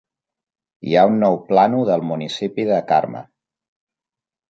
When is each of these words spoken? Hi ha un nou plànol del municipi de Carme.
Hi 0.91 0.95
ha 0.95 1.03
un 1.09 1.19
nou 1.23 1.35
plànol 1.49 1.85
del 1.89 2.05
municipi 2.13 2.65
de 2.71 2.79
Carme. 2.93 3.23